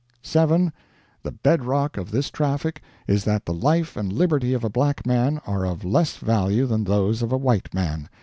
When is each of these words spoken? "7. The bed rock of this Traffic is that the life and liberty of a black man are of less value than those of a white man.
"7. 0.23 0.73
The 1.21 1.31
bed 1.31 1.63
rock 1.63 1.95
of 1.95 2.09
this 2.09 2.31
Traffic 2.31 2.81
is 3.05 3.23
that 3.25 3.45
the 3.45 3.53
life 3.53 3.95
and 3.95 4.11
liberty 4.11 4.51
of 4.55 4.63
a 4.63 4.67
black 4.67 5.05
man 5.05 5.39
are 5.45 5.63
of 5.63 5.85
less 5.85 6.17
value 6.17 6.65
than 6.65 6.85
those 6.85 7.21
of 7.21 7.31
a 7.31 7.37
white 7.37 7.71
man. 7.71 8.09